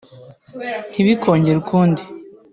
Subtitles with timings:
[0.91, 2.03] Ntibikongere ukundi